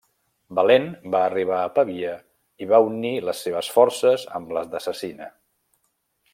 Valent 0.59 0.87
va 1.15 1.19
arribar 1.25 1.59
a 1.65 1.67
Pavia 1.75 2.15
i 2.65 2.69
va 2.73 2.81
unir 2.87 3.13
les 3.29 3.45
seves 3.49 3.71
forces 3.77 4.27
amb 4.41 4.59
les 4.59 4.73
de 4.75 4.85
Cecina. 4.89 5.33